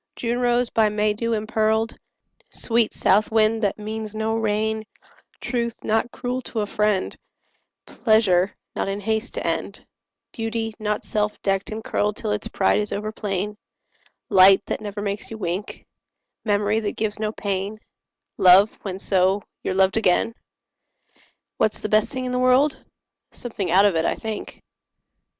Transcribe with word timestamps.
June 0.15 0.39
rose, 0.39 0.71
by 0.71 0.89
May 0.89 1.13
dew 1.13 1.31
impearled; 1.33 1.95
Sweet 2.49 2.91
south 2.91 3.31
wind, 3.31 3.61
that 3.61 3.77
means 3.77 4.15
no 4.15 4.35
rain; 4.35 4.83
Truth, 5.39 5.83
not 5.83 6.11
cruel 6.11 6.41
to 6.41 6.61
a 6.61 6.65
friend; 6.65 7.15
Pleasure, 7.85 8.55
not 8.75 8.87
in 8.87 8.99
haste 8.99 9.35
to 9.35 9.45
end; 9.45 9.85
Beauty, 10.31 10.73
not 10.79 11.03
self 11.03 11.39
decked 11.43 11.69
and 11.69 11.83
curled 11.83 12.15
Till 12.15 12.31
its 12.31 12.47
pride 12.47 12.79
is 12.79 12.91
over 12.91 13.11
plain; 13.11 13.55
Light, 14.27 14.65
that 14.65 14.81
never 14.81 15.03
makes 15.03 15.29
you 15.29 15.37
wink; 15.37 15.85
Memory, 16.43 16.79
that 16.79 16.97
gives 16.97 17.19
no 17.19 17.31
pain; 17.31 17.77
Love, 18.39 18.79
when, 18.81 18.97
so, 18.97 19.43
you're 19.63 19.75
loved 19.75 19.97
again. 19.97 20.33
What's 21.57 21.79
the 21.79 21.89
best 21.89 22.11
thing 22.11 22.25
in 22.25 22.31
the 22.31 22.39
world? 22.39 22.83
Something 23.33 23.69
out 23.69 23.85
of 23.85 23.95
it, 23.95 24.05
I 24.05 24.15
think. 24.15 24.63